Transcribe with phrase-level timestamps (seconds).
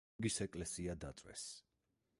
[0.07, 1.47] გიორგის ეკლესია დაწვეს.